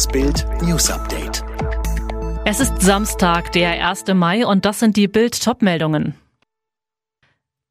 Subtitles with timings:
[0.00, 1.44] Das Bild News Update.
[2.46, 4.06] Es ist Samstag, der 1.
[4.14, 6.14] Mai und das sind die Bild Topmeldungen.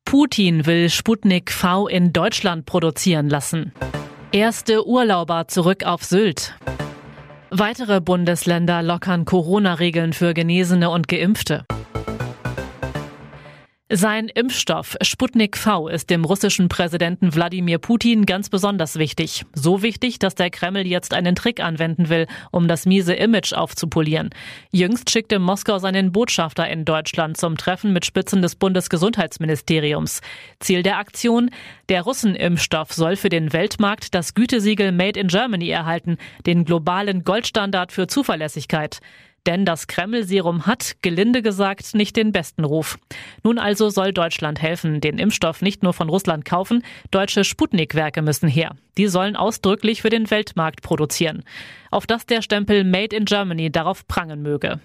[0.06, 3.74] Putin will Sputnik V in Deutschland produzieren lassen.
[4.32, 6.56] Erste Urlauber zurück auf Sylt.
[7.50, 11.66] Weitere Bundesländer lockern Corona-Regeln für Genesene und Geimpfte.
[13.92, 19.48] Sein Impfstoff Sputnik V ist dem russischen Präsidenten Wladimir Putin ganz besonders wichtig.
[19.56, 24.30] So wichtig, dass der Kreml jetzt einen Trick anwenden will, um das miese Image aufzupolieren.
[24.72, 30.22] Jüngst schickte Moskau seinen Botschafter in Deutschland zum Treffen mit Spitzen des Bundesgesundheitsministeriums.
[30.60, 31.50] Ziel der Aktion?
[31.90, 37.92] Der Russenimpfstoff soll für den Weltmarkt das Gütesiegel Made in Germany erhalten, den globalen Goldstandard
[37.92, 39.00] für Zuverlässigkeit.
[39.46, 42.98] Denn das Kreml-Serum hat, gelinde gesagt, nicht den besten Ruf.
[43.44, 48.50] Nun also soll Deutschland helfen, den Impfstoff nicht nur von Russland kaufen, deutsche Sputnik-Werke müssen
[48.50, 48.76] her.
[48.98, 51.44] Die sollen ausdrücklich für den Weltmarkt produzieren.
[51.92, 54.80] Auf dass der Stempel Made in Germany darauf prangen möge.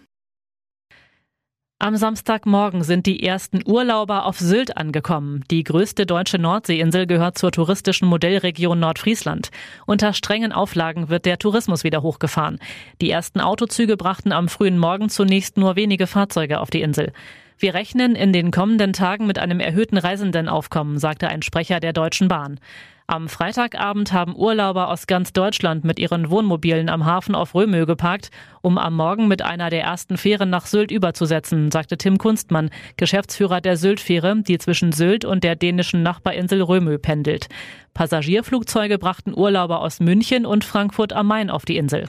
[1.84, 5.44] Am Samstagmorgen sind die ersten Urlauber auf Sylt angekommen.
[5.50, 9.50] Die größte deutsche Nordseeinsel gehört zur touristischen Modellregion Nordfriesland.
[9.84, 12.58] Unter strengen Auflagen wird der Tourismus wieder hochgefahren.
[13.02, 17.12] Die ersten Autozüge brachten am frühen Morgen zunächst nur wenige Fahrzeuge auf die Insel.
[17.58, 22.28] Wir rechnen in den kommenden Tagen mit einem erhöhten Reisendenaufkommen, sagte ein Sprecher der Deutschen
[22.28, 22.60] Bahn.
[23.06, 28.30] Am Freitagabend haben Urlauber aus ganz Deutschland mit ihren Wohnmobilen am Hafen auf Römö geparkt,
[28.62, 33.61] um am Morgen mit einer der ersten Fähren nach Sylt überzusetzen, sagte Tim Kunstmann, Geschäftsführer
[33.61, 37.48] der Sylt-Fähre, die zwischen Sylt und der dänischen Nachbarinsel Römö pendelt.
[37.92, 42.06] Passagierflugzeuge brachten Urlauber aus München und Frankfurt am Main auf die Insel.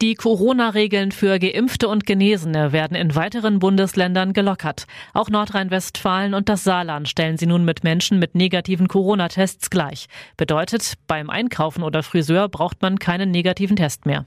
[0.00, 4.86] Die Corona-Regeln für Geimpfte und Genesene werden in weiteren Bundesländern gelockert.
[5.12, 10.06] Auch Nordrhein-Westfalen und das Saarland stellen sie nun mit Menschen mit negativen Corona-Tests gleich.
[10.36, 14.24] Bedeutet, beim Einkaufen oder Friseur braucht man keinen negativen Test mehr.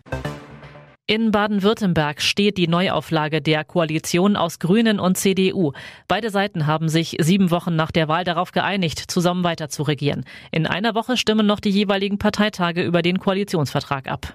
[1.08, 5.72] In Baden-Württemberg steht die Neuauflage der Koalition aus Grünen und CDU.
[6.10, 10.26] Beide Seiten haben sich sieben Wochen nach der Wahl darauf geeinigt, zusammen weiter zu regieren.
[10.52, 14.34] In einer Woche stimmen noch die jeweiligen Parteitage über den Koalitionsvertrag ab.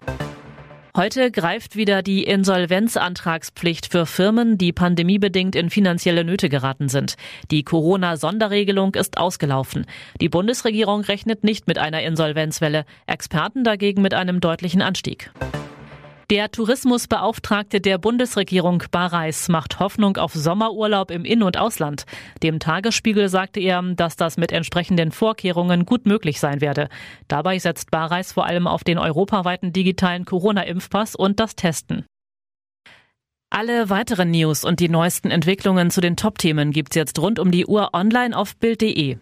[0.97, 7.17] Heute greift wieder die Insolvenzantragspflicht für Firmen, die pandemiebedingt in finanzielle Nöte geraten sind.
[7.51, 9.85] Die Corona-Sonderregelung ist ausgelaufen.
[10.23, 15.31] Die Bundesregierung rechnet nicht mit einer Insolvenzwelle, Experten dagegen mit einem deutlichen Anstieg.
[16.29, 22.05] Der Tourismusbeauftragte der Bundesregierung Bareis macht Hoffnung auf Sommerurlaub im In- und Ausland.
[22.43, 26.89] Dem Tagesspiegel sagte er, dass das mit entsprechenden Vorkehrungen gut möglich sein werde.
[27.29, 32.05] Dabei setzt Bareis vor allem auf den europaweiten digitalen Corona-Impfpass und das Testen.
[33.49, 37.67] Alle weiteren News und die neuesten Entwicklungen zu den Top-Themen gibt's jetzt rund um die
[37.67, 39.19] Uhr online auf Bild.de.